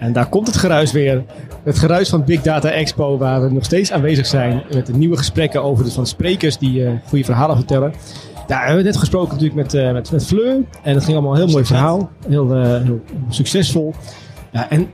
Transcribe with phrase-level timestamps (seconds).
[0.00, 1.24] En daar komt het geruis weer.
[1.62, 5.16] Het geruis van Big Data Expo, waar we nog steeds aanwezig zijn met de nieuwe
[5.16, 7.92] gesprekken over de van sprekers die uh, goede verhalen vertellen.
[8.46, 10.60] Daar hebben we net gesproken natuurlijk met, uh, met, met Fleur.
[10.82, 12.10] En dat ging allemaal een heel mooi verhaal.
[12.28, 13.94] Heel, uh, heel succesvol.
[14.52, 14.88] Ja, en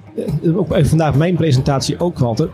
[0.57, 2.51] ook even vandaag mijn presentatie ook, Walter.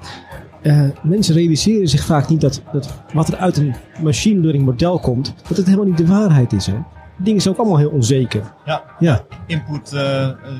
[1.03, 5.35] mensen realiseren zich vaak niet dat, dat wat er uit een machine learning model komt,
[5.49, 6.67] dat het helemaal niet de waarheid is.
[6.67, 6.75] Hè?
[7.19, 8.43] Dingen zijn ook allemaal heel onzeker.
[8.65, 9.21] Ja, ja.
[9.47, 9.97] input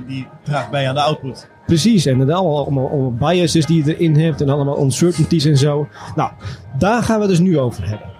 [0.07, 1.51] die draagt bij aan de output.
[1.67, 5.57] Precies, en dan allemaal, allemaal, allemaal biases die je erin hebt en allemaal uncertainties en
[5.57, 5.89] zo.
[6.17, 6.31] Nou,
[6.79, 8.11] daar gaan we dus nu over hebben.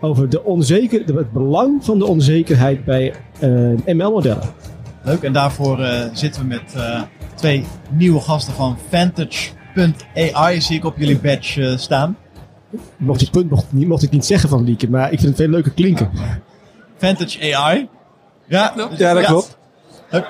[0.00, 4.50] Over de onzeker, het belang van de onzekerheid bij uh, eh, ML-modellen.
[5.02, 7.02] Leuk, en daarvoor uh, zitten we met uh,
[7.34, 12.16] twee nieuwe gasten van Vantage.ai, zie ik op jullie badge staan.
[12.96, 15.48] Mocht, die punt, mocht, mocht ik niet zeggen van Lieke, maar ik vind het veel
[15.48, 16.10] leuker klinken.
[16.96, 17.88] Vantage AI.
[18.46, 19.58] Ja, ja dat klopt.
[20.10, 20.24] Ja,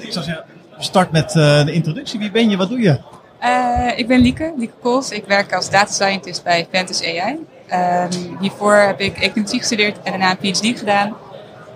[0.00, 0.44] ik zou zeggen,
[0.78, 2.18] start met uh, de introductie.
[2.18, 2.56] Wie ben je?
[2.56, 2.98] Wat doe je?
[3.42, 5.10] Uh, ik ben Lieke, Lieke Kools.
[5.10, 7.32] Ik werk als data scientist bij Fantasy AI.
[7.32, 11.16] Um, ehm, hiervoor heb ik economie gestudeerd en daarna een PhD gedaan.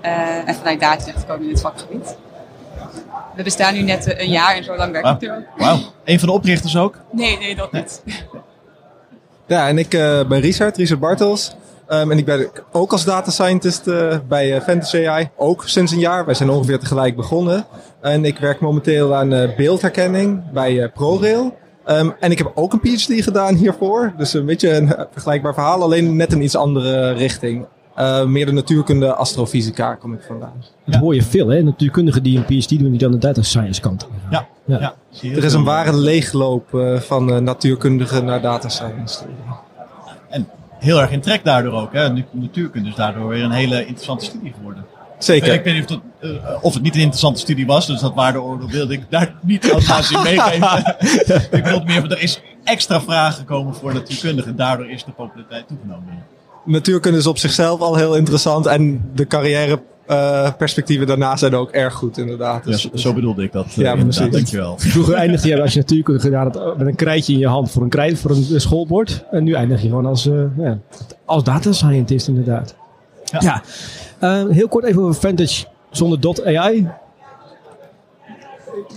[0.05, 2.17] Uh, en vanuit daar terecht gekomen in het vakgebied.
[3.37, 5.79] We bestaan nu net een jaar en zo lang werk ik er Wauw.
[6.05, 6.99] Een van de oprichters ook?
[7.13, 8.03] Nee, nee, dat niet.
[9.47, 9.89] Ja, en ik
[10.29, 11.55] ben Richard, Richard Bartels.
[11.93, 15.93] Um, en ik ben ook als data scientist uh, bij uh, Fantasy AI, ook sinds
[15.93, 16.25] een jaar.
[16.25, 17.65] Wij zijn ongeveer tegelijk begonnen.
[18.01, 21.57] En ik werk momenteel aan uh, beeldherkenning bij ProRail.
[21.87, 24.13] Um, en ik heb ook een PhD gedaan hiervoor.
[24.17, 27.67] Dus een beetje een vergelijkbaar verhaal, alleen net een iets andere richting.
[28.27, 30.65] meer de natuurkunde, astrofysica kom ik vandaan.
[30.85, 31.63] Dat hoor je veel, hè?
[31.63, 34.47] Natuurkundigen die een PhD doen, die dan de data science kant ja.
[34.65, 34.81] ja.
[34.81, 34.95] ja.
[35.37, 39.25] Er is een ware leegloop van natuurkundigen naar data science.
[40.81, 41.93] Heel erg in trek daardoor ook.
[41.93, 42.09] Hè?
[42.31, 44.85] Natuurkunde is daardoor weer een hele interessante studie geworden.
[45.19, 45.55] Zeker.
[45.55, 48.15] Ik weet niet of, het, uh, of het niet een interessante studie was, dus dat
[48.15, 50.97] waardeoordeel wilde ik daar niet als aanzien meegeven.
[51.59, 56.25] ik bedoel meer, er is extra vraag gekomen voor natuurkundigen, daardoor is de populariteit toegenomen.
[56.65, 61.71] Natuurkunde is op zichzelf al heel interessant en de carrière uh, perspectieven daarna zijn ook
[61.71, 62.65] erg goed, inderdaad.
[62.65, 63.67] Dus, ja, zo bedoelde ik dat.
[63.67, 64.31] Uh, ja, precies.
[64.31, 64.79] Dankjewel.
[64.95, 67.83] Vroeger eindigde je als je natuurkunde gedaan had met een krijtje in je hand voor
[67.83, 69.25] een, krijt, voor een schoolbord.
[69.31, 70.79] En nu eindig je gewoon als, uh, ja,
[71.25, 72.75] als data scientist, inderdaad.
[73.25, 73.63] Ja.
[74.21, 74.47] ja.
[74.49, 76.89] heel kort even over Vantage zonder AI.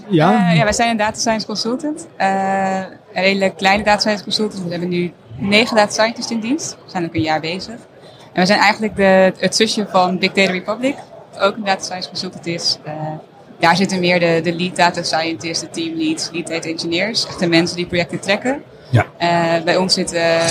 [0.10, 0.52] Ja?
[0.52, 2.08] ja, wij zijn een data science consultant.
[2.18, 4.64] een hele kleine data science consultant.
[4.64, 6.78] We hebben nu negen data scientists in dienst.
[6.86, 7.76] We zijn ook een jaar bezig.
[8.34, 10.96] En we zijn eigenlijk de, het zusje van Big Data Republic,
[11.40, 12.78] ook een data science consultant is.
[12.88, 12.94] Uh,
[13.60, 17.28] daar zitten meer de, de lead data scientists, de team leads, lead data engineers.
[17.28, 18.64] Echt de mensen die projecten trekken.
[18.90, 19.06] Ja.
[19.20, 20.42] Uh, bij ons zitten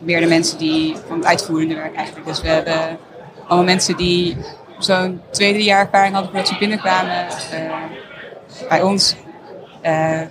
[0.00, 2.26] meer de mensen die van het uitvoerende werk eigenlijk.
[2.26, 2.98] Dus we hebben
[3.46, 4.36] allemaal mensen die
[4.78, 7.26] zo'n twee, drie jaar ervaring hadden voordat ze binnenkwamen.
[7.52, 9.16] Uh, bij ons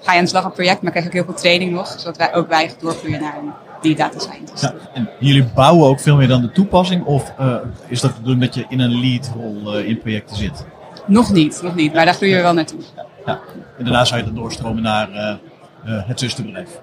[0.01, 1.95] ga je aan de slag op het project, maar krijg ook heel veel training nog.
[1.97, 4.61] Zodat wij ook wij doorgroeien naar een die data scientist.
[4.61, 7.05] Ja, en jullie bouwen ook veel meer dan de toepassing?
[7.05, 7.55] Of uh,
[7.87, 10.65] is dat doen dat je in een leadrol uh, in projecten zit?
[11.07, 11.93] Nog niet, nog niet.
[11.93, 12.79] Maar daar groeien we wel naartoe.
[13.25, 13.39] Ja.
[13.77, 16.81] En daarna zou je dan doorstromen naar uh, het zusterbedrijf.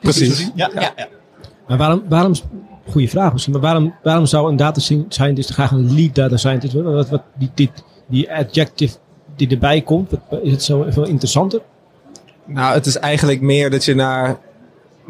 [0.00, 0.50] Precies.
[0.54, 0.80] Ja, ja.
[0.96, 1.08] ja.
[1.68, 2.34] Maar waarom, waarom,
[2.90, 6.72] goede vraag misschien, maar waarom, waarom zou een data scientist graag een lead data scientist
[6.72, 6.92] worden?
[6.92, 7.70] Wat, wat, die, die,
[8.06, 8.96] die adjective
[9.36, 10.12] die erbij komt,
[10.42, 11.60] is het zo veel interessanter?
[12.46, 14.38] Nou, het is eigenlijk meer dat je naar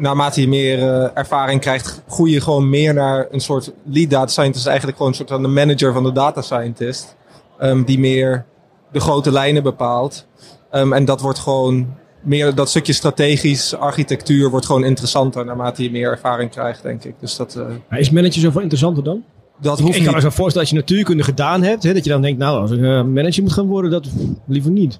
[0.03, 4.27] naarmate je meer uh, ervaring krijgt, groei je gewoon meer naar een soort lead data
[4.27, 4.65] scientist.
[4.65, 7.15] Eigenlijk gewoon een soort van de manager van de data scientist.
[7.61, 8.45] Um, die meer
[8.91, 10.27] de grote lijnen bepaalt.
[10.71, 11.87] Um, en dat wordt gewoon
[12.21, 17.15] meer, dat stukje strategisch architectuur wordt gewoon interessanter naarmate je meer ervaring krijgt, denk ik.
[17.19, 17.55] Dus dat,
[17.89, 19.23] uh, is manager zoveel interessanter dan?
[19.61, 22.03] Dat hoeft ik, ik kan me zo voorstellen als je natuurkunde gedaan hebt, hè, dat
[22.03, 24.07] je dan denkt, nou, als ik uh, manager moet gaan worden, dat
[24.47, 24.99] liever niet.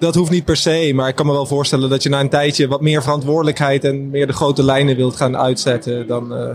[0.00, 2.28] Dat hoeft niet per se, maar ik kan me wel voorstellen dat je na een
[2.28, 6.48] tijdje wat meer verantwoordelijkheid en meer de grote lijnen wilt gaan uitzetten dan, uh,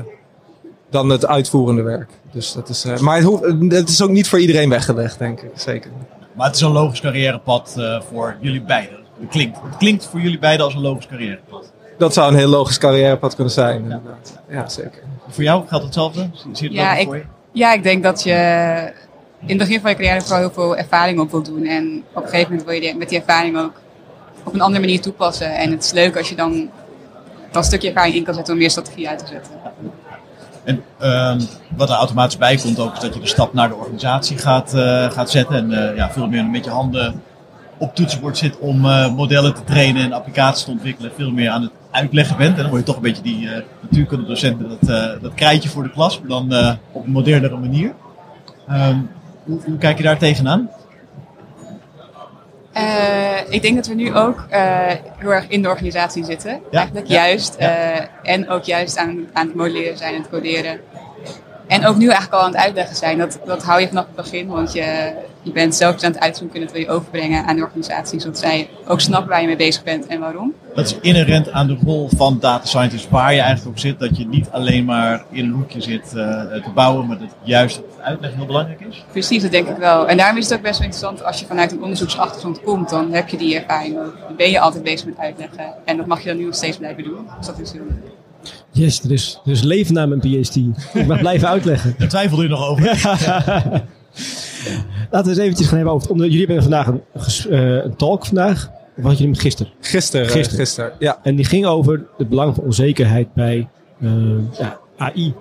[0.90, 2.10] dan het uitvoerende werk.
[2.32, 5.42] Dus dat is, uh, maar het, hoeft, het is ook niet voor iedereen weggelegd, denk
[5.42, 5.52] ik.
[5.56, 5.92] Zeker.
[6.34, 8.98] Maar het is een logisch carrièrepad uh, voor jullie beiden.
[9.20, 11.72] Het klinkt, het klinkt voor jullie beiden als een logisch carrièrepad.
[11.98, 14.40] Dat zou een heel logisch carrièrepad kunnen zijn, inderdaad.
[14.50, 15.04] Ja, zeker.
[15.30, 16.30] Voor jou geldt hetzelfde?
[16.34, 17.24] Zie je het ja, ik, voor je?
[17.52, 18.92] Ja, ik denk dat je
[19.46, 21.66] in het begin van je carrière vooral heel veel ervaring op wil doen.
[21.66, 23.74] En op een gegeven moment wil je met die ervaring ook
[24.44, 25.56] op een andere manier toepassen.
[25.56, 26.70] En het is leuk als je dan
[27.52, 29.52] dat stukje ervaring in kan zetten om meer strategie uit te zetten.
[30.64, 31.42] En ehm,
[31.76, 34.74] wat er automatisch bij komt ook, is dat je de stap naar de organisatie gaat,
[34.74, 35.56] eh, gaat zetten.
[35.56, 37.22] En eh, ja, veel meer met je handen
[37.78, 41.12] op toetsenbord zit om eh, modellen te trainen en applicaties te ontwikkelen.
[41.16, 42.56] Veel meer aan het uitleggen bent.
[42.56, 43.50] En dan word je toch een beetje die
[43.80, 47.94] natuurkunde docent met dat, dat krijtje voor de klas, maar dan op een modernere manier.
[48.68, 48.98] Ehm,
[49.46, 50.70] hoe, hoe, kijk je daar tegenaan?
[52.78, 54.58] Uh, ik denk dat we nu ook uh,
[55.18, 56.52] heel erg in de organisatie zitten.
[56.72, 57.56] Ja, Eigenlijk ja, juist.
[57.60, 57.96] Ja.
[57.96, 60.80] Uh, en ook juist aan, aan het modelleren zijn en het coderen.
[61.68, 63.18] En ook nu eigenlijk al aan het uitleggen zijn.
[63.18, 64.48] Dat, dat hou je vanaf het begin.
[64.48, 67.62] Want je, je bent zelf aan het uitzoeken en dat wil je overbrengen aan de
[67.62, 68.20] organisatie.
[68.20, 70.54] Zodat zij ook snappen waar je mee bezig bent en waarom.
[70.76, 73.10] Dat is inherent aan de rol van data scientist.
[73.10, 74.00] Waar je eigenlijk op zit.
[74.00, 76.22] Dat je niet alleen maar in een hoekje zit uh,
[76.52, 77.08] te bouwen.
[77.08, 79.04] Maar dat juist het uitleggen heel belangrijk is.
[79.12, 80.08] Precies, dat denk ik wel.
[80.08, 81.24] En daarom is het ook best wel interessant.
[81.24, 82.90] Als je vanuit een onderzoeksachtergrond komt.
[82.90, 84.18] Dan heb je die ervaring ook.
[84.28, 85.74] Dan ben je altijd bezig met uitleggen.
[85.86, 87.28] En dat mag je dan nu nog steeds blijven doen.
[87.38, 88.25] Dus dat is heel leuk.
[88.76, 90.56] Yes, er is, er is leven na mijn PhD.
[90.94, 91.96] Ik mag blijven uitleggen.
[91.98, 92.84] Daar twijfelde u nog over.
[95.12, 96.10] Laten we eens eventjes gaan hebben over...
[96.10, 97.02] Onder, jullie hebben vandaag een,
[97.50, 98.70] uh, een talk vandaag.
[98.98, 99.72] Of had je hem gisteren?
[99.80, 100.30] Gisteren.
[100.30, 101.20] Gisteren, gisteren ja.
[101.24, 103.68] En die ging over het belang van onzekerheid bij
[104.00, 104.12] uh,
[104.60, 105.34] ja, AI.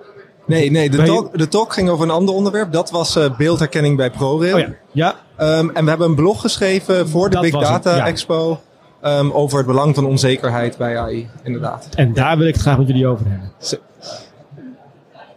[0.47, 2.71] Nee, nee de, talk, de talk ging over een ander onderwerp.
[2.71, 4.55] Dat was uh, beeldherkenning bij ProRail.
[4.55, 5.15] Oh ja.
[5.37, 5.57] ja.
[5.59, 8.07] Um, en we hebben een blog geschreven voor de dat Big Data het, ja.
[8.07, 8.61] Expo.
[9.07, 11.89] Um, over het belang van onzekerheid bij AI, inderdaad.
[11.95, 13.51] En daar wil ik het graag met jullie over hebben.
[13.57, 13.75] Zo.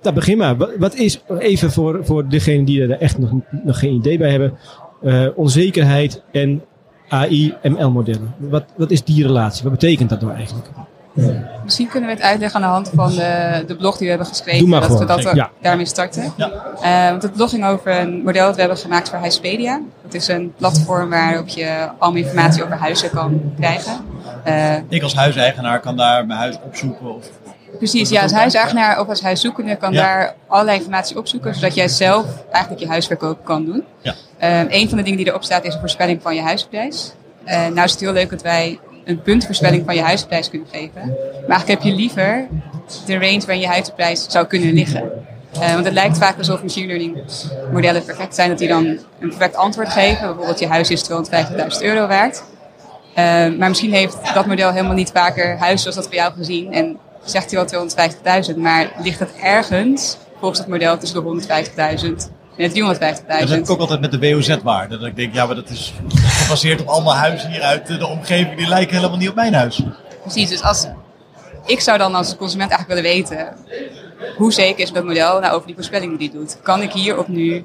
[0.03, 0.57] Nou, begin maar.
[0.79, 3.31] Wat is, even voor, voor degenen die er echt nog,
[3.65, 4.59] nog geen idee bij hebben,
[5.03, 6.63] uh, onzekerheid en
[7.09, 8.35] AI-ML-modellen.
[8.37, 9.63] Wat, wat is die relatie?
[9.63, 10.69] Wat betekent dat nou eigenlijk?
[11.65, 14.27] Misschien kunnen we het uitleggen aan de hand van de, de blog die we hebben
[14.27, 14.71] geschreven.
[14.71, 14.99] Dat gewoon.
[14.99, 15.51] we dat ja.
[15.61, 16.33] daarmee starten.
[16.37, 16.53] Ja.
[16.83, 19.81] Uh, want het blog ging over een model dat we hebben gemaakt voor Huispedia.
[20.03, 23.93] Dat is een platform waarop je al mijn informatie over huizen kan krijgen.
[24.47, 27.31] Uh, ik als huiseigenaar kan daar mijn huis opzoeken of
[27.77, 30.03] Precies, ja, als huiseigenaar of als huiszoekende kan ja.
[30.03, 33.85] daar allerlei informatie opzoeken, zodat jij zelf eigenlijk je huisverkoop kan doen.
[34.01, 34.15] Ja.
[34.43, 37.13] Uh, een van de dingen die erop staat is een voorspelling van je huisprijs.
[37.47, 38.79] Uh, nou is het heel leuk dat wij
[39.09, 41.03] een puntvoorspelling van je huisprijs kunnen geven.
[41.47, 42.47] Maar eigenlijk heb je liever
[43.07, 45.03] de range waarin je huisprijs zou kunnen liggen.
[45.55, 47.23] Uh, want het lijkt vaak alsof machine learning
[47.73, 48.87] modellen perfect zijn, dat die dan
[49.21, 50.27] een perfect antwoord geven.
[50.27, 51.17] Bijvoorbeeld je huis is 250.000
[51.81, 52.43] euro waard.
[53.11, 53.15] Uh,
[53.59, 56.73] maar misschien heeft dat model helemaal niet vaker huis zoals dat bij jou gezien.
[56.73, 57.89] En zegt hij wel
[58.53, 63.27] 250.000, maar ligt het ergens volgens het model tussen de 150.000 en 350.000?
[63.27, 64.99] Dat heb ik ook altijd met de WOZ-waarde.
[64.99, 68.57] Dat ik denk, ja, maar dat is gebaseerd op allemaal huizen hier uit de omgeving.
[68.57, 69.83] Die lijken helemaal niet op mijn huis.
[70.23, 70.87] Precies, dus als,
[71.67, 73.57] ik zou dan als consument eigenlijk willen weten...
[74.37, 76.59] hoe zeker is dat model nou over die voorspelling die het doet?
[76.63, 77.65] Kan ik hier op nu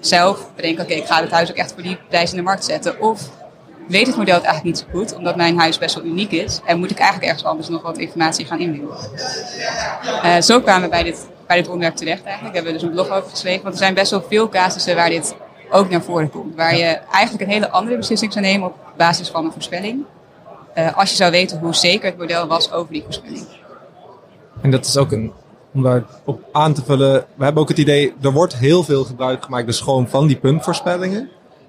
[0.00, 2.42] zelf bedenken, oké, okay, ik ga het huis ook echt voor die prijs in de
[2.42, 3.00] markt zetten?
[3.00, 3.30] Of
[3.88, 6.60] weet het model het eigenlijk niet zo goed, omdat mijn huis best wel uniek is.
[6.66, 8.90] En moet ik eigenlijk ergens anders nog wat informatie gaan inwinnen.
[10.24, 12.54] Uh, zo kwamen we bij dit, bij dit onderwerp terecht eigenlijk.
[12.54, 13.62] Daar hebben we dus een blog over geschreven.
[13.62, 15.36] Want er zijn best wel veel casussen waar dit
[15.70, 16.54] ook naar voren komt.
[16.54, 20.04] Waar je eigenlijk een hele andere beslissing zou nemen op basis van een voorspelling.
[20.78, 23.46] Uh, als je zou weten hoe zeker het model was over die voorspelling.
[24.60, 25.32] En dat is ook een,
[25.72, 27.24] om daarop aan te vullen.
[27.34, 30.36] We hebben ook het idee, er wordt heel veel gebruik gemaakt dus gewoon van die
[30.36, 31.28] puntvoorspellingen.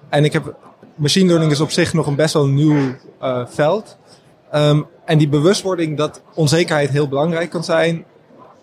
[0.10, 0.56] En ik heb
[0.96, 3.98] machine learning is op zich nog een best wel nieuw uh, veld.
[4.54, 8.06] Um, en die bewustwording dat onzekerheid heel belangrijk kan zijn.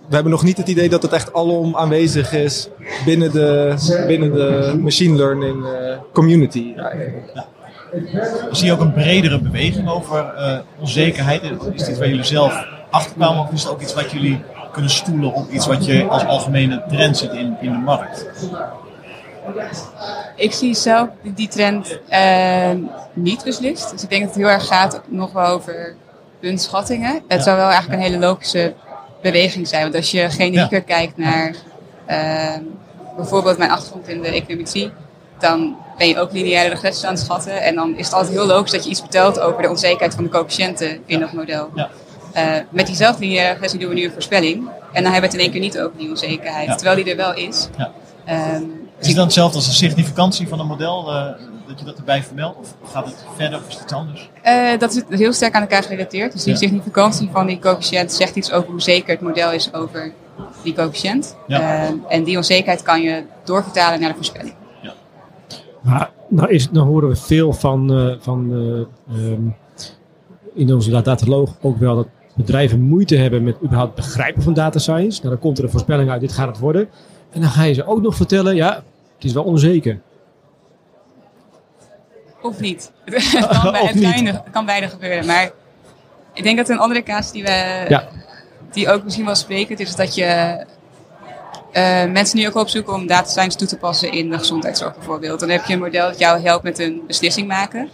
[0.08, 2.68] We hebben nog niet het idee dat het echt alom aanwezig is
[3.04, 3.74] binnen de,
[4.06, 6.74] binnen de machine learning uh, community.
[6.76, 7.46] Ja.
[8.50, 11.42] Zie je ook een bredere beweging over uh, onzekerheid?
[11.72, 14.42] Is dit waar jullie zelf achterkwamen of is het ook iets wat jullie
[14.72, 18.26] kunnen stoelen op iets wat je als algemene trend ziet in, in de markt?
[20.36, 22.70] Ik zie zelf die trend uh,
[23.12, 23.90] niet beslist.
[23.90, 25.94] Dus ik denk dat het heel erg gaat nog wel over
[26.40, 27.12] puntschattingen.
[27.12, 27.40] Het ja.
[27.40, 28.74] zou wel eigenlijk een hele logische
[29.32, 29.82] beweging zijn.
[29.82, 30.80] Want als je genieker ja.
[30.80, 31.54] kijkt naar
[32.10, 32.66] uh,
[33.16, 34.90] bijvoorbeeld mijn achtergrond in de econometrie,
[35.38, 37.62] dan ben je ook lineaire regressies aan het schatten.
[37.62, 40.24] En dan is het altijd heel logisch dat je iets vertelt over de onzekerheid van
[40.24, 41.70] de coëfficiënten in dat model.
[41.74, 41.90] Ja.
[42.36, 44.68] Uh, met diezelfde lineaire regressie doen we nu een voorspelling.
[44.92, 46.78] En dan hebben we het in één keer niet over die onzekerheid.
[46.78, 47.68] Terwijl die er wel is.
[48.28, 51.26] Um, is het dan hetzelfde als de significantie van een model, uh,
[51.68, 52.58] dat je dat erbij vermeldt?
[52.58, 54.30] Of gaat het verder of is het iets anders?
[54.44, 56.32] Uh, dat is heel sterk aan elkaar gerelateerd.
[56.32, 56.58] Dus die ja.
[56.58, 60.12] significantie van die coëfficiënt zegt iets over hoe zeker het model is over
[60.62, 61.36] die coëfficiënt.
[61.46, 61.60] Ja.
[61.60, 64.54] Uh, en die onzekerheid kan je doorvertalen naar de voorspelling.
[64.82, 64.92] Ja.
[65.80, 68.50] Maar nou, is, nou horen we veel van, van
[69.12, 69.56] um,
[70.54, 75.18] in onze dataloog ook wel dat bedrijven moeite hebben met überhaupt begrijpen van data science.
[75.18, 76.88] Nou, dan komt er een voorspelling uit, dit gaat het worden.
[77.30, 78.74] En dan ga je ze ook nog vertellen, ja,
[79.14, 80.00] het is wel onzeker.
[82.44, 82.90] Of niet.
[83.04, 84.40] Het kan, bij, Of het niet.
[84.50, 85.26] kan, beide gebeuren.
[85.26, 85.50] Maar
[86.32, 88.08] ik denk dat een andere casus die we Ja.
[88.72, 90.64] die ook misschien wel sprekend is, dat je
[91.72, 95.40] eh, mensen nu ook opzoeken om data science toe te passen in de gezondheidszorg bijvoorbeeld.
[95.40, 97.88] Dan heb je een model dat jou helpt met een beslissing maken.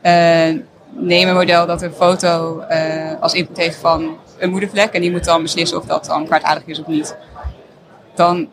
[0.00, 0.48] Eh,
[0.90, 5.10] neem een model dat een foto eh, als input heeft van een moedervlek en die
[5.10, 7.16] moet dan beslissen of dat dan kwaadaardig is of niet.
[8.14, 8.48] Dan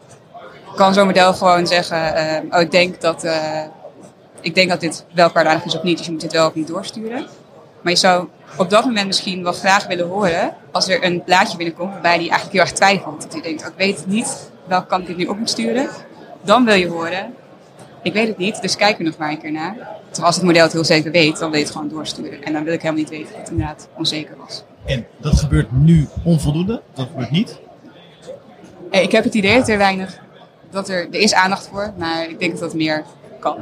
[0.76, 2.14] kan zo'n model gewoon zeggen,
[2.52, 3.28] oh ik denk dat,
[4.48, 6.54] ik denk dat dit wel kwaadaardig is of niet, dus je moet dit wel of
[6.54, 7.26] niet doorsturen.
[7.82, 8.28] Maar je zou
[8.58, 12.30] op dat moment misschien wel graag willen horen als er een plaatje binnenkomt waarbij die
[12.30, 13.22] eigenlijk heel erg twijfelt.
[13.22, 15.50] Dat hij denkt, oh, ik weet het niet, welke kant ik dit nu op moet
[15.50, 15.90] sturen.
[16.42, 17.34] Dan wil je horen,
[18.04, 19.74] ik weet het niet, dus kijk er nog maar een keer naar.
[20.06, 22.44] Terwijl als het model het heel zeker weet, dan wil je het gewoon doorsturen.
[22.44, 24.64] En dan wil ik helemaal niet weten dat het inderdaad onzeker was.
[24.86, 26.82] En dat gebeurt nu onvoldoende.
[26.94, 27.60] Dat gebeurt niet.
[28.92, 30.18] Eh, Ik heb het idee dat er weinig,
[30.72, 33.04] dat er, er is aandacht voor, maar ik denk dat dat meer
[33.40, 33.56] kan.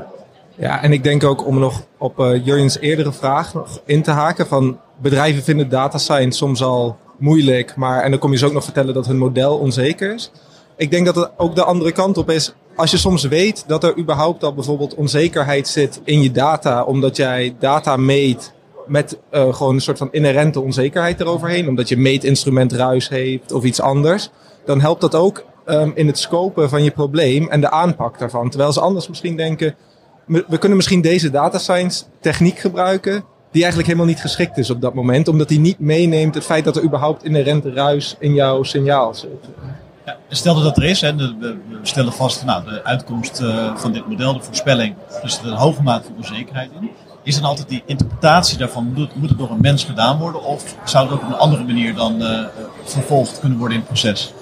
[0.57, 4.11] Ja, en ik denk ook om nog op eh Jurjens eerdere vraag nog in te
[4.11, 8.45] haken van bedrijven vinden data science soms al moeilijk, maar en dan kom je ze
[8.45, 10.31] ook nog vertellen dat hun model onzeker is.
[10.77, 12.53] Ik denk dat het ook de andere kant op is.
[12.75, 17.15] Als je soms weet dat er überhaupt al bijvoorbeeld onzekerheid zit in je data, omdat
[17.15, 18.53] jij data meet
[18.87, 23.63] met eh, gewoon een soort van inherente onzekerheid eroverheen, omdat je meetinstrument ruis heeft of
[23.63, 24.29] iets anders,
[24.65, 28.49] dan helpt dat ook ehm, in het scopen van je probleem en de aanpak daarvan.
[28.49, 29.75] Terwijl ze anders misschien denken,
[30.25, 34.81] we kunnen misschien deze data science techniek gebruiken die eigenlijk helemaal niet geschikt is op
[34.81, 38.63] dat moment, omdat die niet meeneemt het feit dat er überhaupt inherente ruis in jouw
[38.63, 39.29] signaal zit.
[40.05, 43.91] Ja, stel dat dat er is, hè, we stellen vast nou, de uitkomst eh, van
[43.91, 46.89] dit model, de voorspelling, dus er zit een hoge mate van onzekerheid in.
[47.23, 50.43] Is dan altijd die interpretatie daarvan, moet het, moet het door een mens gedaan worden
[50.43, 52.39] of zou het ook op een andere manier dan eh,
[52.83, 54.33] vervolgd kunnen worden in het proces?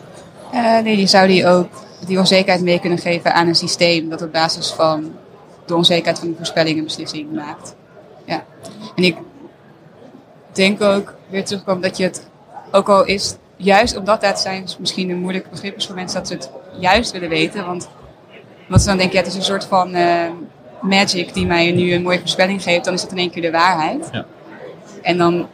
[0.52, 1.70] Eh, nee, die zou die ook
[2.08, 5.12] die onzekerheid mee kunnen geven aan een systeem dat op basis van
[5.66, 7.76] de onzekerheid van de voorspelling een beslissing maakt.
[8.26, 8.44] Ja.
[8.96, 9.18] En ik
[10.52, 12.28] denk ook weer terugkomen dat je het
[12.72, 16.28] ook al is, juist omdat data science misschien een moeilijk begrip is voor mensen, dat
[16.28, 17.66] ze het juist willen weten.
[17.66, 17.90] Want
[18.68, 20.30] wat ze dan denken, ja, het is een soort van eh,
[20.82, 23.52] magic die mij nu een mooie voorspelling geeft, dan is dat in één keer de
[23.52, 24.10] waarheid.
[24.12, 24.26] Ja.
[25.02, 25.48] En dan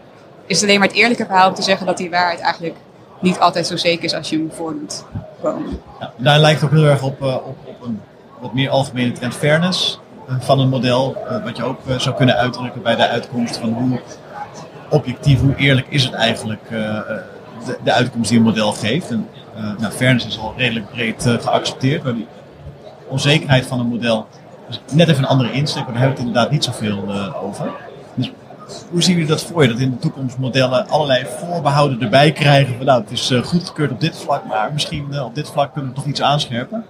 [0.46, 2.76] is het alleen maar het eerlijke verhaal om te zeggen dat die waarheid eigenlijk
[3.22, 5.06] niet altijd zo zeker is als je hem voor doet
[5.42, 5.80] komen.
[6.00, 8.02] Ja, daar lijkt het ook heel erg op, eh, op, op een
[8.40, 11.16] wat meer algemene trend fairness eh, van een model.
[11.28, 14.00] eh, wat je ook eh, zou kunnen uitdrukken bij de uitkomst van hoe
[14.90, 16.70] objectief, hoe eerlijk is het eigenlijk
[17.84, 19.12] de, uitkomst die een model geeft.
[19.12, 19.28] En,
[19.78, 22.04] nou, fairness is al redelijk breed geaccepteerd.
[22.04, 22.28] Maar die
[23.08, 24.28] onzekerheid van een model
[24.92, 25.84] net even een andere insteek.
[25.84, 27.72] Maar daar hebben we het inderdaad niet zoveel over.
[28.14, 28.32] Dus
[28.90, 29.70] hoe zien jullie dat voor je?
[29.70, 32.76] Dat in de toekomst modellen allerlei voorbehouden erbij krijgen.
[32.76, 35.96] Van, nou, het is goedgekeurd op dit vlak, maar misschien op dit vlak kunnen we
[35.96, 36.86] toch iets aanscherpen.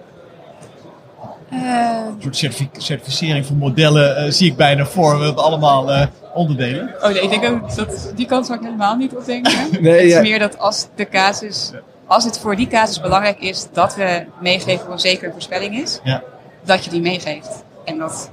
[1.52, 5.18] Een soort certific- certificering van modellen eh, zie ik bijna voor.
[5.20, 6.94] We hebben allemaal eh, onderdelen.
[7.02, 9.52] Oh nee, ik denk ook dat die kant zou ik helemaal niet op denken.
[9.82, 10.22] Nee, het is ja.
[10.22, 11.72] meer dat als de casus,
[12.08, 16.00] als het voor die casus belangrijk is dat we meegeven hoe zeker een voorspelling is,
[16.04, 16.24] Ja.
[16.64, 17.64] dat je die meegeeft.
[17.86, 18.32] En dat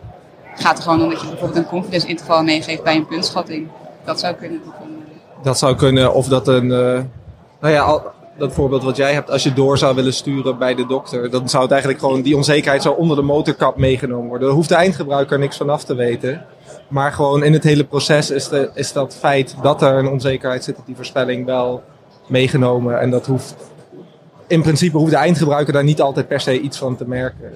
[0.55, 3.69] gaat er gewoon om dat je bijvoorbeeld een confidence interval meegeeft bij een puntschatting.
[4.05, 4.61] Dat zou kunnen.
[5.43, 6.73] Dat zou kunnen, of dat een.
[6.73, 7.01] eh,
[7.61, 8.03] nou ja, al,
[8.39, 11.49] dat voorbeeld wat jij hebt, als je door zou willen sturen bij de dokter, dan
[11.49, 14.47] zou het eigenlijk gewoon die onzekerheid zou onder de motorkap meegenomen worden.
[14.47, 16.45] Daar hoeft de eindgebruiker niks van af te weten.
[16.89, 20.65] Maar gewoon in het hele proces is, de, is dat feit dat er een onzekerheid
[20.65, 21.83] zit die voorspelling wel
[22.27, 23.01] meegenomen.
[23.01, 23.57] En dat hoeft.
[24.47, 27.53] In principe hoeft de eindgebruiker daar niet altijd per se iets van te merken.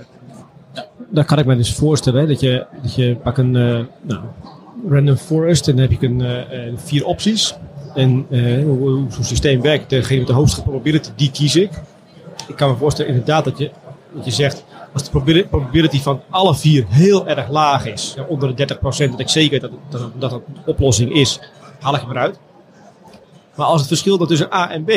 [1.08, 4.20] Dan kan ik me dus voorstellen dat je, dat je pak een eh, nou,
[4.88, 7.54] random forest en dan heb je een, eh, vier opties.
[7.94, 11.70] En eh, hoe, hoe zo'n systeem werkt, degene met de hoogste probability, die kies ik.
[12.48, 13.70] Ik kan me voorstellen inderdaad dat je,
[14.14, 18.66] dat je zegt, als de probability- van alle vier heel erg laag is, onder de
[19.06, 21.40] 30%, dat ik zeker dat, dat, dat een oplossing is,
[21.80, 22.38] haal ik hem eruit.
[23.54, 24.90] Maar als het verschil dan tussen A en B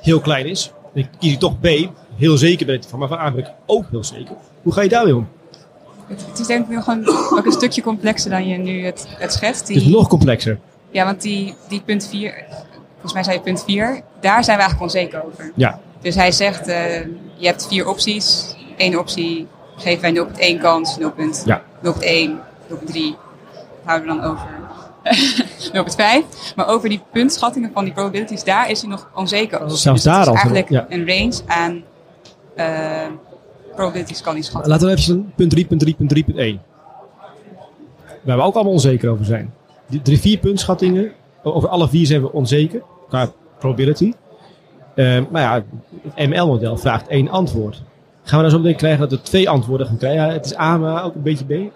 [0.00, 1.68] heel klein is, dan kies ik toch B,
[2.16, 4.34] heel zeker ben ik van, maar van A ben ik ook heel zeker.
[4.62, 5.28] Hoe ga je daarmee om?
[6.06, 7.08] Het, het is denk ik nog een,
[7.38, 9.68] ook een stukje complexer dan je nu het, het schetst.
[9.68, 10.58] Het is Die, nog complexer.
[10.90, 12.44] Ja, want die, die punt 4,
[12.92, 15.52] volgens mij zei je punt 4, daar zijn we eigenlijk onzeker over.
[15.54, 17.00] Ja, Dus hij zegt, eh,
[17.36, 18.54] je hebt vier opties.
[18.76, 20.12] Eén optie geven wij
[20.56, 21.62] 0,1 kans, 0,1, Ja.
[21.82, 23.16] 0,1, 0,3
[23.84, 24.46] houden we dan over.
[25.72, 26.54] 0,5.
[26.56, 29.78] Maar over die puntschattingen van die probabilities, daar is hij nog onzeker over.
[29.78, 30.86] Zelfs dus daar is al, eigenlijk ja.
[30.88, 31.82] een range aan
[32.56, 33.06] eh,
[33.74, 34.70] probabilities kan hij schatten.
[34.70, 36.60] laten we even punt 3, punt 3, punt 3, punt 1.
[38.22, 39.54] Waar we ook allemaal onzeker over zijn.
[39.90, 44.12] Die drie, vier puntschattingen, over alle vier zijn we onzeker, qua probability.
[44.94, 45.64] Eh, maar ja,
[46.14, 47.82] het ML-model vraagt één antwoord.
[48.22, 50.26] Gaan we dan zo meteen krijgen dat we twee antwoorden gaan krijgen?
[50.26, 51.72] Ja, het is A, maar ook een beetje B?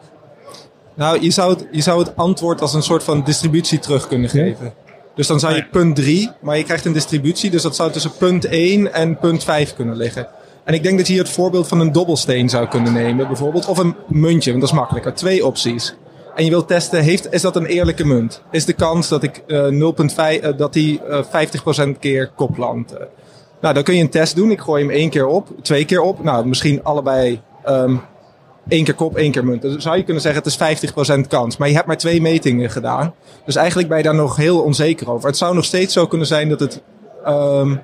[0.94, 4.28] Nou, je zou, het, je zou het antwoord als een soort van distributie terug kunnen
[4.30, 4.72] geven.
[5.14, 8.16] Dus dan zou je punt 3, maar je krijgt een distributie, dus dat zou tussen
[8.18, 10.28] punt 1 en punt 5 kunnen liggen.
[10.64, 13.66] En ik denk dat je hier het voorbeeld van een dobbelsteen zou kunnen nemen, bijvoorbeeld.
[13.66, 15.14] Of een muntje, want dat is makkelijker.
[15.14, 15.94] Twee opties.
[16.34, 18.42] En je wilt testen, heeft, is dat een eerlijke munt?
[18.50, 19.92] Is de kans dat ik uh,
[20.38, 21.24] 0,5, uh, dat die uh,
[21.94, 22.94] 50% keer kop landt?
[23.64, 24.50] nou, dan kun je een test doen.
[24.50, 26.22] Ik gooi hem één keer op, twee keer op.
[26.22, 28.00] Nou, misschien allebei um,
[28.68, 29.62] één keer kop, één keer munt.
[29.62, 31.56] Dan zou je kunnen zeggen, het is 50% kans.
[31.56, 33.14] Maar je hebt maar twee metingen gedaan.
[33.44, 35.28] Dus eigenlijk ben je daar nog heel onzeker over.
[35.28, 36.82] Het zou nog steeds zo kunnen zijn dat het
[37.26, 37.80] um,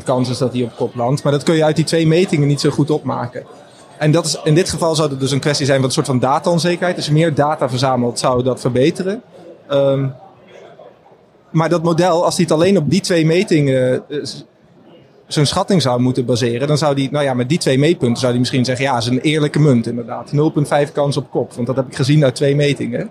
[0.00, 1.22] 90% kans is dat hij op kop landt.
[1.22, 3.44] Maar dat kun je uit die twee metingen niet zo goed opmaken.
[4.00, 6.06] En dat is, in dit geval zou het dus een kwestie zijn van een soort
[6.06, 7.04] van data-onzekerheid.
[7.04, 9.22] Je meer data verzamelt, zou dat verbeteren.
[9.70, 10.14] Um,
[11.50, 14.24] maar dat model, als hij het alleen op die twee metingen uh,
[15.26, 18.30] zijn schatting zou moeten baseren, dan zou die, nou ja, met die twee meetpunten zou
[18.30, 20.32] hij misschien zeggen, ja, is een eerlijke munt inderdaad.
[20.86, 23.10] 0,5 kans op kop, want dat heb ik gezien uit twee metingen.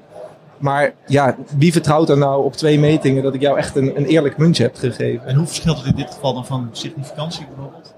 [0.57, 4.05] Maar ja, wie vertrouwt er nou op twee metingen dat ik jou echt een, een
[4.05, 5.27] eerlijk muntje heb gegeven?
[5.27, 7.88] En hoe verschilt het in dit geval dan van significantie bijvoorbeeld?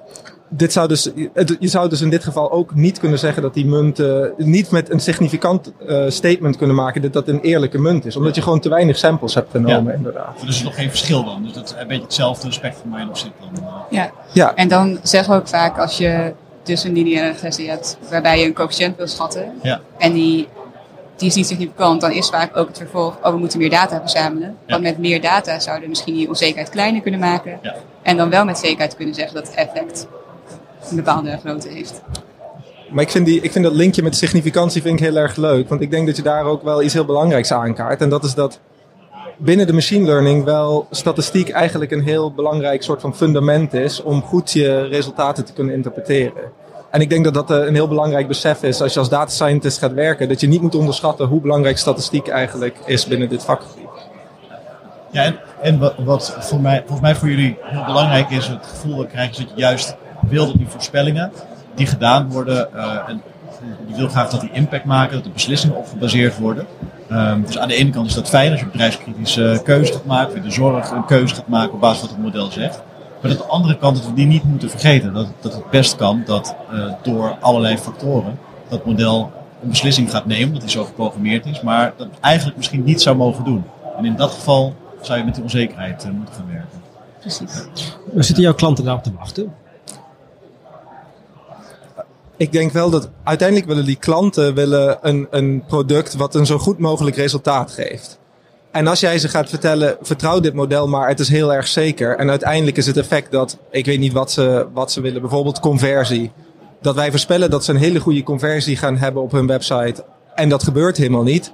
[0.54, 1.12] Dit zou dus,
[1.60, 4.72] je zou dus in dit geval ook niet kunnen zeggen dat die munt, uh, niet
[4.72, 8.16] met een significant uh, statement kunnen maken dat dat een eerlijke munt is.
[8.16, 9.98] Omdat je gewoon te weinig samples hebt genomen, ja.
[9.98, 10.34] inderdaad.
[10.34, 11.44] Dus er is nog geen verschil dan.
[11.44, 13.64] Dus dat is een beetje hetzelfde spectrum waar je op zit dan.
[13.64, 13.70] Uh.
[13.90, 14.12] Ja.
[14.34, 18.40] ja, en dan zeggen we ook vaak als je dus een lineaire regressie hebt waarbij
[18.40, 19.52] je een coëfficiënt wil schatten.
[19.62, 19.82] Ja.
[19.98, 20.48] En die
[21.22, 24.00] die is niet significant, dan is vaak ook het vervolg, oh we moeten meer data
[24.00, 24.58] verzamelen.
[24.66, 24.72] Ja.
[24.72, 27.60] Want met meer data zouden we misschien die onzekerheid kleiner kunnen maken.
[27.62, 27.76] Ja.
[28.02, 30.08] En dan wel met zekerheid kunnen zeggen dat het effect
[30.90, 32.02] een bepaalde grootte heeft.
[32.90, 35.70] Maar ik vind, die, ik vind dat linkje met significantie vind ik heel erg leuk.
[35.70, 38.02] Want ik denk dat je daar ook wel iets heel belangrijks aankaart.
[38.02, 38.60] En dat is dat
[39.38, 44.22] binnen de machine learning wel statistiek eigenlijk een heel belangrijk soort van fundament is om
[44.22, 46.44] goed je resultaten te kunnen interpreteren.
[46.92, 49.32] En ik denk dat dat eh, een heel belangrijk besef is als je als data
[49.32, 50.28] scientist gaat werken.
[50.28, 53.90] Dat je niet moet onderschatten hoe belangrijk statistiek eigenlijk is binnen dit vakgebied.
[55.12, 58.66] Ja, en, en wat, wat voor mij, volgens mij voor jullie heel belangrijk is, het
[58.66, 59.96] gevoel dat krijg is dat je juist
[60.30, 61.32] wil dat die voorspellingen
[61.76, 63.22] die gedaan worden, uh, en
[63.88, 66.66] je wil graag dat die impact maken, dat de beslissingen op gebaseerd worden.
[67.12, 70.38] Um, dus aan de ene kant is dat fijn als je bedrijfskritische keuze gaat maken,
[70.38, 72.82] of de zorg een keuze gaat maken op basis van wat het model zegt.
[73.22, 75.14] Maar aan de andere kant dat we die niet moeten vergeten.
[75.14, 79.32] Dat, dat het best kan dat uh, door allerlei factoren dat model
[79.62, 83.02] een beslissing gaat nemen, dat hij zo geprogrammeerd is, maar dat het eigenlijk misschien niet
[83.02, 83.64] zou mogen doen.
[83.98, 86.82] En in dat geval zou je met die onzekerheid uh, moeten gaan werken.
[87.20, 87.68] Precies.
[88.14, 89.54] Waar zitten jouw klanten daarop te wachten?
[92.42, 96.58] Ik denk wel dat uiteindelijk willen die klanten willen een, een product wat een zo
[96.58, 98.20] goed mogelijk resultaat geeft.
[98.72, 102.18] En als jij ze gaat vertellen, vertrouw dit model maar, het is heel erg zeker.
[102.18, 105.60] En uiteindelijk is het effect dat, ik weet niet wat ze, wat ze willen, bijvoorbeeld
[105.60, 106.32] conversie.
[106.82, 110.04] Dat wij voorspellen dat ze een hele goede conversie gaan hebben op hun website.
[110.36, 111.54] En dat gebeurt helemaal niet.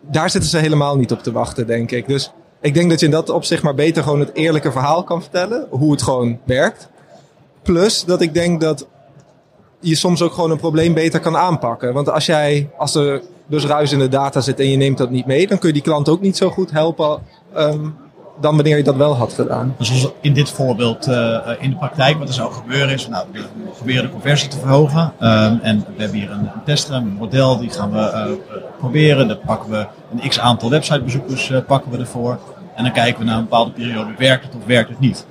[0.00, 2.06] Daar zitten ze helemaal niet op te wachten, denk ik.
[2.06, 5.20] Dus ik denk dat je in dat opzicht maar beter gewoon het eerlijke verhaal kan
[5.20, 5.66] vertellen.
[5.70, 6.88] Hoe het gewoon werkt.
[7.62, 8.86] Plus dat ik denk dat
[9.80, 11.92] je soms ook gewoon een probleem beter kan aanpakken.
[11.92, 15.10] Want als jij, als er dus ruis in de data zit en je neemt dat
[15.10, 17.18] niet mee, dan kun je die klant ook niet zo goed helpen
[17.56, 17.96] um,
[18.40, 19.74] dan wanneer je dat wel had gedaan.
[19.78, 23.26] Dus zoals in dit voorbeeld uh, in de praktijk, wat er zou gebeuren is, nou,
[23.32, 23.44] we
[23.76, 25.12] proberen de conversie te verhogen.
[25.20, 29.28] Um, en we hebben hier een, een een model, die gaan we uh, proberen.
[29.28, 32.38] Dan pakken we een x aantal websitebezoekers uh, pakken we ervoor.
[32.74, 35.26] En dan kijken we na een bepaalde periode, werkt het of werkt het niet.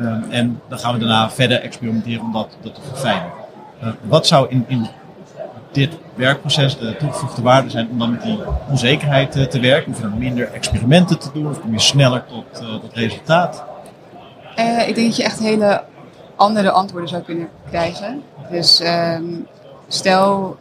[0.00, 3.30] Um, en dan gaan we daarna verder experimenteren om dat, dat te verfijnen.
[3.82, 4.86] Uh, wat zou in, in
[5.72, 8.38] dit werkproces de toegevoegde waarde zijn om dan met die
[8.70, 9.92] onzekerheid uh, te werken?
[9.92, 13.64] Hoef je dan minder experimenten te doen of kom je sneller tot, uh, tot resultaat?
[14.58, 15.82] Uh, ik denk dat je echt hele
[16.36, 18.22] andere antwoorden zou kunnen krijgen.
[18.50, 19.46] Dus um,
[19.88, 20.56] stel,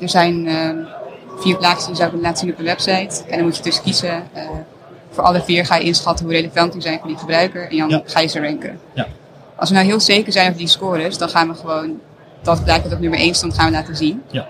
[0.00, 0.86] er zijn um,
[1.36, 3.30] vier plaatjes die je zou kunnen laten zien op een website.
[3.30, 4.22] En dan moet je dus kiezen.
[5.10, 7.70] voor alle vier ga je inschatten hoe relevant die zijn voor die gebruiker.
[7.70, 8.02] En dan ja.
[8.04, 8.80] ga je ze ranken.
[8.92, 9.06] Ja.
[9.56, 12.00] Als we nou heel zeker zijn over die scores, dan gaan we gewoon
[12.42, 14.22] dat blijkt dat op nummer 1 stond, gaan we laten zien.
[14.30, 14.48] Ja.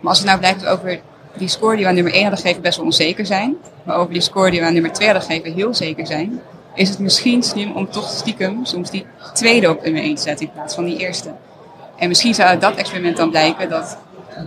[0.00, 1.00] Maar als het nou blijkt dat over
[1.36, 4.12] die score die we aan nummer 1 hadden gegeven best wel onzeker zijn, maar over
[4.12, 6.40] die score die we aan nummer 2 hadden gegeven heel zeker zijn,
[6.74, 10.46] is het misschien slim om toch stiekem soms die tweede op nummer 1 te zetten
[10.46, 11.32] in plaats van die eerste.
[11.96, 13.98] En misschien zou uit dat experiment dan blijken dat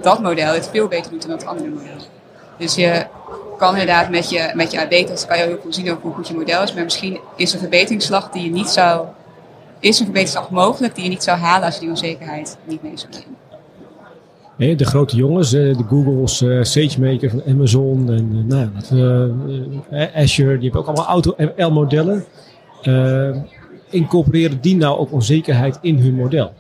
[0.02, 1.96] dat model het veel beter doet dan het andere model.
[2.58, 3.06] Dus je
[3.58, 6.28] kan inderdaad met je, met je AB-test kan je heel veel zien over hoe goed
[6.28, 9.08] je model is, maar misschien is een verbeteringsslag die je niet zou
[9.80, 12.98] is een verbeterslag mogelijk die je niet zou halen als je die onzekerheid niet mee
[12.98, 13.36] zou nemen.
[14.58, 20.64] Nee, de grote jongens, de Googles, uh, SageMaker van Amazon en uh, nou, Azure, die
[20.64, 22.26] hebben ook allemaal auto-ML-modellen.
[23.90, 26.54] incorporeren die nou ook onzekerheid in hun model?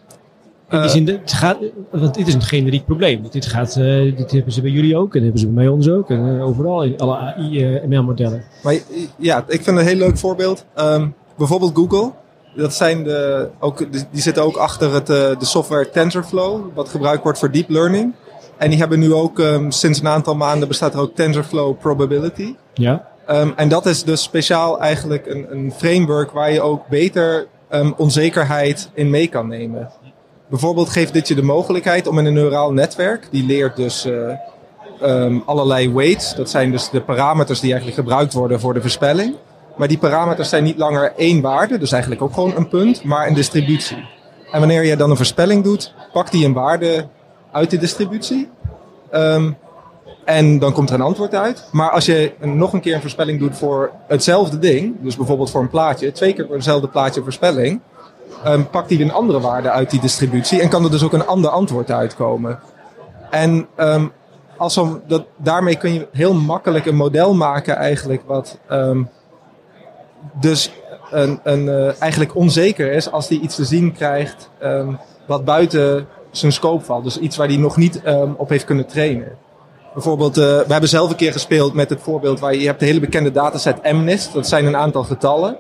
[0.69, 1.57] In die Eh, zin, het gaat,
[1.91, 3.21] want dit is een generiek probleem.
[3.31, 6.09] Dit, gaat, eh, dit hebben ze bij jullie ook en hebben ze bij ons ook.
[6.09, 8.43] En eh, overal in alle AI-ML-modellen.
[8.63, 8.77] Maar
[9.17, 10.65] ja, ik vind het een heel leuk voorbeeld.
[10.73, 12.11] Ehm, bijvoorbeeld Google.
[12.57, 17.23] Dat zijn de, ook, die zitten ook achter het, eh, de software TensorFlow, wat gebruikt
[17.23, 18.13] wordt voor deep learning.
[18.57, 22.55] En die hebben nu ook, ehm, sinds een aantal maanden bestaat er ook TensorFlow Probability.
[22.73, 23.07] ja?
[23.25, 27.91] Ehm, en dat is dus speciaal eigenlijk een, een framework waar je ook beter ehm,
[27.97, 29.89] onzekerheid in mee kan nemen.
[30.49, 34.05] Bijvoorbeeld geeft dit je de mogelijkheid om in een neuraal netwerk, die leert dus
[34.99, 39.35] eh, allerlei weights, dat zijn dus de parameters die eigenlijk gebruikt worden voor de voorspelling.
[39.77, 43.27] Maar die parameters zijn niet langer één waarde, dus eigenlijk ook gewoon een punt, maar
[43.27, 44.05] een distributie.
[44.51, 47.07] En wanneer je dan een voorspelling doet, pakt hij een waarde
[47.51, 48.49] uit de distributie.
[49.11, 49.51] Ehm,
[50.25, 51.67] en dan komt er een antwoord uit.
[51.71, 55.61] Maar als je nog een keer een voorspelling doet voor hetzelfde ding, dus bijvoorbeeld voor
[55.61, 57.79] een plaatje, twee keer voor hetzelfde plaatje voorspelling,
[58.43, 61.27] ehm, pakt weer een andere waarde uit die distributie en kan er dus ook een
[61.27, 62.59] ander antwoord uitkomen.
[63.29, 63.67] En
[64.67, 68.59] zo, dat, daarmee kun je heel makkelijk een model maken eigenlijk wat
[70.39, 70.71] dus
[71.11, 74.93] een, een, eh, eigenlijk onzeker is als hij iets te zien krijgt ehm,
[75.27, 77.03] wat buiten zijn scope valt.
[77.03, 79.37] Dus iets waar hij nog niet ehm, op heeft kunnen trainen.
[79.93, 82.85] Bijvoorbeeld, eh, we hebben zelf een keer gespeeld met het voorbeeld waar je, hebt de
[82.85, 84.33] hele bekende dataset MNIST.
[84.33, 85.57] Dat zijn een aantal getallen.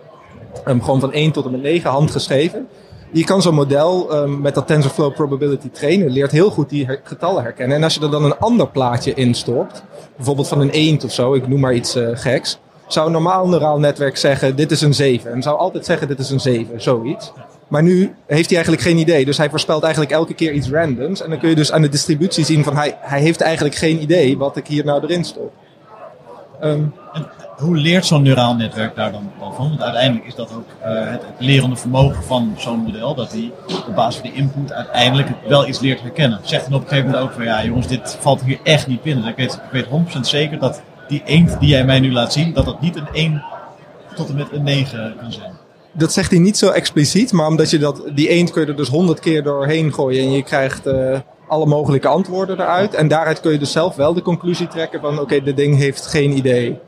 [0.65, 2.67] Ehm, gewoon van 1 tot en met 9 handgeschreven.
[3.11, 6.09] Je kan zo'n model met dat TensorFlow Probability trainen.
[6.09, 7.77] Leert heel goed die getallen herkennen.
[7.77, 9.83] En als je er dan een ander plaatje in stopt.
[10.15, 11.33] Bijvoorbeeld van een eend of zo.
[11.33, 12.59] Ik noem maar iets eh, geks.
[12.87, 15.31] Zou een normaal neuraal netwerk zeggen dit is een 7.
[15.31, 16.81] En zou altijd zeggen dit is een 7.
[16.81, 17.31] Zoiets.
[17.67, 19.25] Maar nu heeft hij eigenlijk geen idee.
[19.25, 21.21] Dus hij voorspelt eigenlijk elke keer iets randoms.
[21.21, 24.01] En dan kun je dus aan de distributie zien van hij, hij heeft eigenlijk geen
[24.01, 25.53] idee wat ik hier nou erin stop.
[26.59, 26.83] Ehm,
[27.57, 29.69] hoe leert zo'n neuraal netwerk daar dan van?
[29.69, 33.51] Want uiteindelijk is dat ook eh, het, lerende vermogen van zo'n model, dat hij
[33.87, 36.39] op basis van de input uiteindelijk wel iets leert herkennen.
[36.43, 39.01] Zegt dan op een gegeven moment ook van ja jongens, dit valt hier echt niet
[39.01, 39.23] binnen.
[39.23, 42.53] Dus weet, ik weet 100% zeker dat die eend die jij mij nu laat zien,
[42.53, 43.43] dat dat niet een 1
[44.15, 45.51] tot en met een 9 kan zijn.
[45.91, 48.75] dat zegt hij niet zo expliciet, maar omdat je dat, die eend kun je er
[48.75, 52.93] dus honderd keer doorheen gooien en je krijgt eh, alle mogelijke antwoorden eruit.
[52.93, 56.05] En daaruit kun je dus zelf wel de conclusie trekken van oké, dit ding heeft
[56.05, 56.79] geen idee.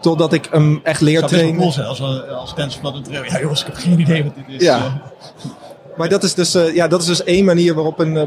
[0.00, 1.60] Totdat ik hem echt leer Het zou best wel trainen.
[1.60, 4.60] cool zijn als, als TensorFlow en Trail, ja jongens, ik heb geen idee wat dit
[4.60, 4.66] is.
[4.66, 5.02] Ja.
[5.96, 8.22] Maar dat is dus, eh, ja, dat is dus één manier waarop een, eh,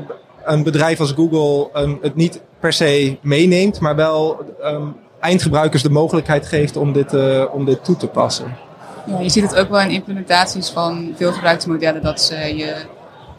[0.46, 4.88] een bedrijf als Google ehm, het niet per se meeneemt, maar wel ehm,
[5.20, 8.56] eindgebruikers de mogelijkheid geeft om dit, eh, om dit toe te passen.
[9.08, 12.76] Ja, je ziet het ook wel in implementaties van veel gebruikte modellen dat ze je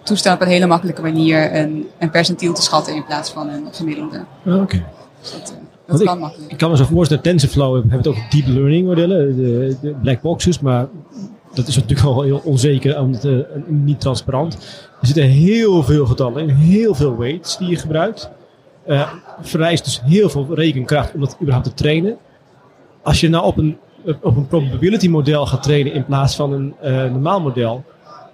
[0.03, 3.69] toestaan op een hele makkelijke manier een, een percentiel te schatten in plaats van een
[3.73, 4.25] gemiddelde.
[4.47, 4.85] Ah, Oké.
[5.21, 6.53] Dus dat, eh, dat kan ik, makkelijk.
[6.53, 10.21] ik kan me zo voorstellen, TensorFlow hebben het ook deep learning modellen, de, de black
[10.21, 10.87] boxes, maar
[11.55, 14.55] dat is natuurlijk al heel onzeker omdat, eh, en niet transparant.
[15.01, 18.31] Er zitten heel veel getallen in, heel veel weights die je gebruikt.
[18.89, 22.17] Eh vereist dus heel veel rekenkracht om dat überhaupt te trainen.
[23.03, 23.79] Als je nou op een,
[24.23, 27.85] op een probability model gaat trainen in plaats van een eh, normaal model,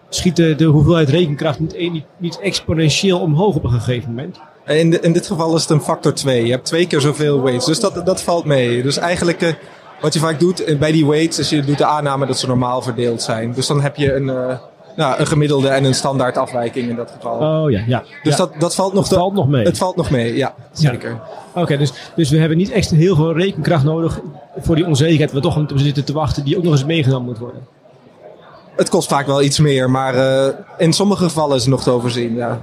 [0.08, 4.40] schiet de, de hoeveelheid rekenkracht niet, niet, niet exponentieel omhoog op een gegeven moment.
[4.66, 6.44] In, de- in dit geval is het een factor 2.
[6.44, 7.66] Je hebt twee keer zoveel weights.
[7.66, 8.82] Dus dat, dat valt mee.
[8.82, 9.52] Dus eigenlijk eh,
[10.00, 12.46] wat je vaak doet eh, bij die weights is je doet de aanname dat ze
[12.46, 13.52] normaal verdeeld zijn.
[13.52, 14.58] Dus dan heb je een, eh,
[14.96, 17.62] nou, een gemiddelde en een standaard afwijking in dat geval.
[17.62, 18.02] Oh ja, ja.
[18.22, 18.36] dus Ja.
[18.36, 19.64] dat, dat valt nog Het valt nog mee.
[19.64, 20.54] Het valt nog mee, ja.
[20.72, 21.20] Zeker.
[21.54, 24.20] Oké, dus, dus we hebben niet echt heel veel rekenkracht nodig
[24.58, 27.26] voor die onzekerheid waar we toch op zitten te wachten, die ook nog eens meegenomen
[27.26, 27.66] moet worden.
[28.76, 31.90] Het kost vaak wel iets meer, maar eh, in sommige gevallen is het nog te
[31.90, 32.34] overzien.
[32.34, 32.60] Ja.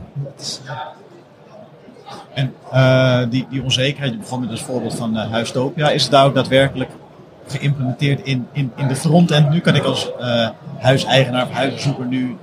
[2.34, 6.12] En eh, die, die onzekerheid, je begon met het voorbeeld van eh Huistopia, is het
[6.12, 6.90] daar ook daadwerkelijk
[7.48, 9.50] geïmplementeerd in, in, in de frontend?
[9.50, 10.50] Nu kan ik als eh,
[10.82, 12.38] huiseigenaar of huisbezoeker nu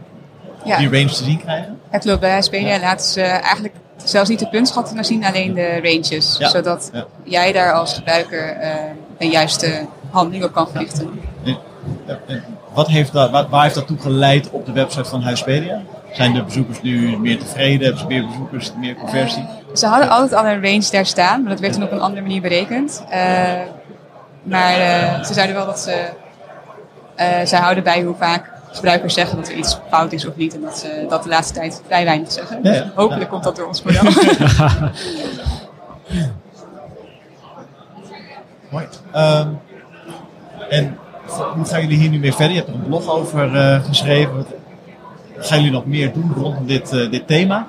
[0.64, 1.78] Ja, die range te zien krijgen?
[1.90, 3.74] het loopt bij Aspedia laten ze eigenlijk
[4.04, 6.36] zelfs niet de puntschatten zien, alleen de ranges.
[6.38, 6.48] Ja.
[6.48, 7.04] Zodat Ja.
[7.22, 8.70] jij daar als gebruiker eh,
[9.18, 11.20] een juiste handeling op kan verrichten.
[11.44, 11.58] En,
[12.26, 15.80] en wat heeft dat, waar, waar heeft dat toe geleid op de website van Huispedia?
[16.12, 17.80] Zijn de bezoekers nu meer tevreden?
[17.82, 19.44] Hebben ze meer bezoekers, meer conversie?
[19.74, 22.22] Ze hadden altijd al een range daar staan, maar dat werd toen op een andere
[22.22, 23.04] manier berekend.
[23.10, 23.20] Eh,
[24.42, 26.08] maar eh, ze zeiden wel dat ze,
[27.18, 30.54] eh zij houden bij hoe vaak gebruikers zeggen dat er iets fout is of niet.
[30.54, 32.60] En dat ze dat de laatste tijd vrij weinig zeggen.
[32.62, 32.80] Ja, ja.
[32.82, 34.02] Dus hopelijk komt dat door ons model.
[38.70, 38.86] Mooi.
[39.12, 39.48] Ehm,
[40.68, 40.98] en
[41.54, 42.50] hoe gaan jullie hier nu mee verder?
[42.50, 44.36] Je hebt er een blog over eh, geschreven.
[44.36, 44.46] Wat-
[45.40, 47.66] Gaan jullie nog meer doen rondom dit, eh, dit thema?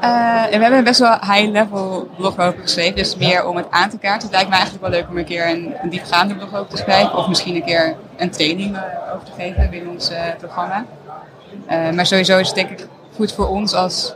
[0.00, 3.90] Eh, en we hebben best wel high-level blog over geschreven, dus meer om het aan
[3.90, 4.22] te kaarten.
[4.22, 7.16] Het lijkt me eigenlijk wel leuk om een keer een, diepgaande blog over te schrijven,
[7.16, 8.82] of misschien een keer een training eh,
[9.14, 10.84] over te geven binnen ons eh, programma.
[11.94, 14.14] Maar sowieso is het denk ik goed voor ons als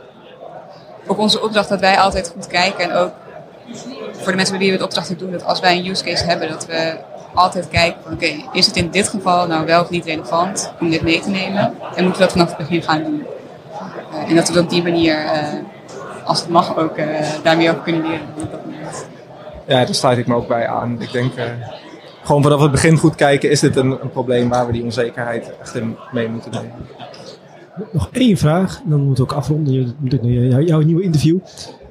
[1.07, 2.83] ook onze opdracht dat wij altijd goed kijken.
[2.83, 3.11] En ook
[4.11, 6.25] voor de mensen bij wie we het opdrachten doen, dat als wij een use case
[6.25, 6.97] hebben, dat we
[7.33, 10.89] altijd kijken van oké, is het in dit geval nou wel of niet relevant om
[10.89, 11.73] dit mee te nemen?
[11.95, 13.25] En moeten we dat vanaf het begin gaan doen?
[14.13, 15.47] Uh, en dat we op die manier, uh,
[16.25, 17.05] als het mag, ook uh,
[17.43, 19.05] daarmee over kunnen leren op dat moment.
[19.67, 21.01] Ja, daar sluit ik me ook bij aan.
[21.01, 21.31] Ik denk
[22.23, 25.51] gewoon vanaf het begin goed kijken, is dit een, een probleem waar we die onzekerheid
[25.61, 26.71] echt in mee moeten nemen.
[27.91, 29.95] Nog één vraag, dan moeten we ook afronden.
[30.65, 31.37] Jouw nieuwe interview.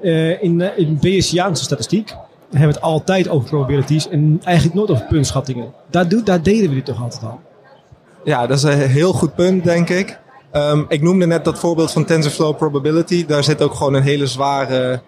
[0.03, 2.15] Uh, in, uh, in Bayesiaanse statistiek
[2.51, 5.73] hebben we het altijd over probabilities en eigenlijk nooit over puntschattingen.
[5.91, 7.41] Daar, daar deden we dit toch altijd al?
[8.25, 10.19] Ja, dat is een heel goed punt, denk ik.
[10.53, 13.27] Um, ik noemde net dat voorbeeld van TensorFlow Probability.
[13.27, 15.01] Daar zit ook gewoon een hele zware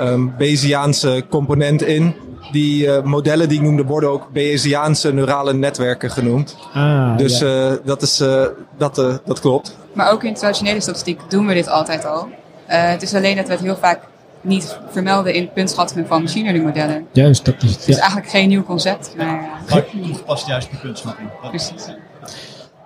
[0.00, 2.14] um, Bayesiaanse component in.
[2.52, 6.56] Die uh, modellen die ik noemde worden ook Bayesiaanse neurale netwerken genoemd.
[6.74, 7.70] Ah, dus ja.
[7.70, 8.44] uh, dat, is, uh,
[8.76, 9.76] dat, dat klopt.
[9.92, 12.28] Maar ook in traditionele statistiek doen we dit altijd al.
[12.66, 14.00] het is alleen dat we het heel vaak
[14.40, 17.06] niet vermelden in puntschattingen van machine learning modellen.
[17.12, 17.80] Juist, dat is het.
[17.80, 19.14] Het is eigenlijk geen nieuw concept.
[19.16, 21.30] Maar, Maar toegepast juist bij kunstschatting.
[21.42, 21.84] Dat precies.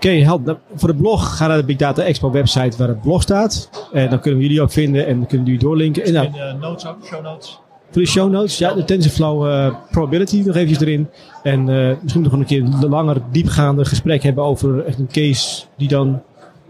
[0.02, 0.58] Oké, help.
[0.74, 3.70] Voor de blog ga naar de Big Data Expo website waar het blog staat.
[3.92, 6.04] En dan kunnen we jullie ook vinden en dan kunnen jullie doorlinken.
[6.04, 7.60] En nou, In de notes ook, show notes.
[7.90, 11.08] voor de show notes, ja, de TensorFlow uh, probability nog eventjes erin.
[11.42, 15.64] En uh, misschien nog een keer een langer, diepgaande gesprek hebben over echt een case
[15.76, 16.22] die dan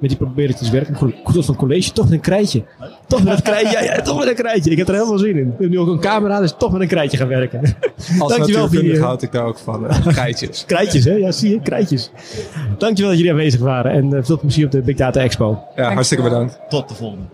[0.02, 0.96] met die probabilities werkt.
[0.96, 2.62] Goed, goed van college, toch met een krijtje.
[3.06, 4.70] Toch met een krijtje, ja, ja, toch met een krijtje.
[4.70, 5.44] Ik heb er helemaal zin in.
[5.44, 7.60] We hebben nu ook een camera, dus toch met een krijtje gaan werken.
[7.60, 7.70] Als
[8.18, 9.04] Dankjewel voor natuurkundige je...
[9.04, 9.84] houd ik daar ook van.
[9.84, 10.64] Uh, krijtjes.
[10.66, 11.12] krijtjes, hè?
[11.12, 12.10] Ja, zie je, krijtjes.
[12.78, 15.62] Dankjewel dat jullie aanwezig waren en uh, veel plezier op de Big Data Expo.
[15.76, 16.60] Ja, hartstikke bedankt.
[16.68, 17.24] Tot de volgende.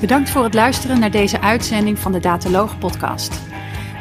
[0.00, 3.40] Bedankt voor het luisteren naar deze uitzending van de Dataloog podcast.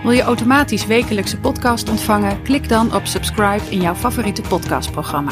[0.04, 2.42] Wil je automatisch wekelijkse podcast ontvangen?
[2.42, 5.32] Klik dan op subscribe in jouw favoriete podcastprogramma.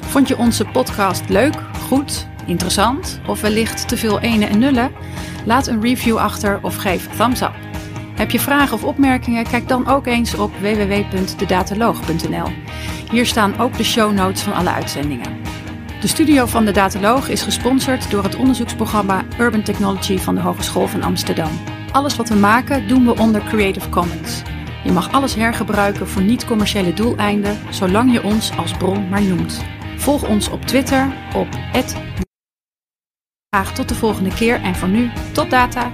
[0.00, 1.54] Vond je onze podcast leuk,
[1.88, 4.90] goed, interessant of wellicht te veel ene en nullen?
[5.44, 7.54] Laat een review achter of geef thumbs up.
[8.14, 9.44] Heb je vragen of opmerkingen?
[9.44, 12.48] Kijk dan ook eens op www.dedataloog.nl.
[13.10, 15.36] Hier staan ook de show notes van alle uitzendingen.
[16.00, 20.86] De studio van de Dataloog is gesponsord door het onderzoeksprogramma Urban Technology van de Hogeschool
[20.86, 21.50] van Amsterdam.
[21.92, 24.42] Alles wat we maken doen we onder Creative Commons.
[24.84, 29.64] Je mag alles hergebruiken voor niet-commerciële doeleinden, zolang je ons als bron maar noemt.
[29.96, 31.48] Volg ons op Twitter op
[33.48, 35.92] Graag tot de volgende keer en voor nu, tot data!